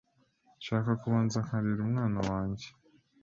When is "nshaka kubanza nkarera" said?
0.59-1.79